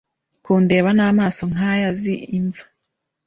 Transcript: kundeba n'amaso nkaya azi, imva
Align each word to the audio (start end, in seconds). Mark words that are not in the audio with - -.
kundeba 0.43 0.89
n'amaso 0.97 1.43
nkaya 1.51 1.87
azi, 1.91 2.13
imva 2.37 2.63